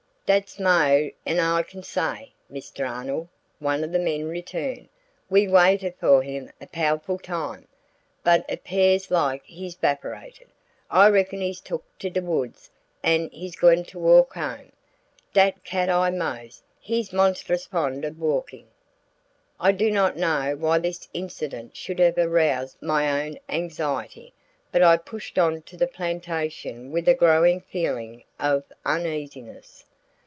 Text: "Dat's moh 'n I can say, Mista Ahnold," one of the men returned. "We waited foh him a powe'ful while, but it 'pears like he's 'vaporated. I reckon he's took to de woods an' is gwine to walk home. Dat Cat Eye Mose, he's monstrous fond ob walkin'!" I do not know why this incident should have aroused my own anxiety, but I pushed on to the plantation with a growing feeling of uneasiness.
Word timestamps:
"Dat's 0.23 0.61
moh 0.61 1.09
'n 1.25 1.41
I 1.41 1.61
can 1.61 1.83
say, 1.83 2.31
Mista 2.47 2.85
Ahnold," 2.85 3.27
one 3.59 3.83
of 3.83 3.91
the 3.91 3.99
men 3.99 4.29
returned. 4.29 4.87
"We 5.29 5.45
waited 5.49 5.95
foh 5.99 6.21
him 6.21 6.49
a 6.61 6.67
powe'ful 6.67 7.19
while, 7.27 7.65
but 8.23 8.45
it 8.47 8.63
'pears 8.63 9.11
like 9.11 9.43
he's 9.43 9.75
'vaporated. 9.75 10.47
I 10.89 11.09
reckon 11.09 11.41
he's 11.41 11.59
took 11.59 11.83
to 11.99 12.09
de 12.09 12.21
woods 12.21 12.71
an' 13.03 13.27
is 13.33 13.57
gwine 13.57 13.83
to 13.83 13.99
walk 13.99 14.35
home. 14.35 14.71
Dat 15.33 15.65
Cat 15.65 15.89
Eye 15.89 16.11
Mose, 16.11 16.63
he's 16.79 17.11
monstrous 17.11 17.65
fond 17.65 18.05
ob 18.05 18.17
walkin'!" 18.17 18.67
I 19.59 19.73
do 19.73 19.91
not 19.91 20.15
know 20.15 20.55
why 20.57 20.77
this 20.79 21.09
incident 21.13 21.75
should 21.75 21.99
have 21.99 22.17
aroused 22.17 22.81
my 22.81 23.25
own 23.25 23.37
anxiety, 23.49 24.33
but 24.71 24.81
I 24.81 24.95
pushed 24.95 25.37
on 25.37 25.63
to 25.63 25.75
the 25.75 25.87
plantation 25.87 26.93
with 26.93 27.09
a 27.09 27.13
growing 27.13 27.59
feeling 27.59 28.23
of 28.39 28.63
uneasiness. 28.85 29.83